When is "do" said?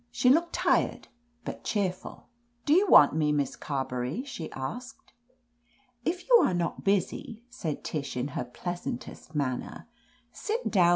2.65-2.73